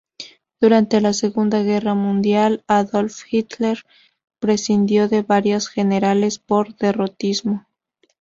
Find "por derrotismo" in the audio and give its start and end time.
6.39-7.67